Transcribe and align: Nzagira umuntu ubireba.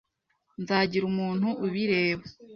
Nzagira 0.61 1.03
umuntu 1.11 1.47
ubireba. 1.65 2.23